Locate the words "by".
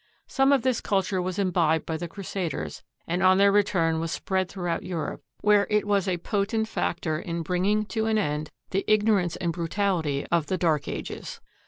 1.85-1.95